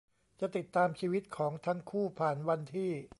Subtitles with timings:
[0.39, 2.91] จะติดตามชีวิตของทั้งคู่ผ่านวันที่